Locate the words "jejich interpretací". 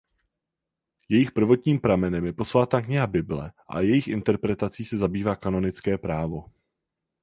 3.81-4.85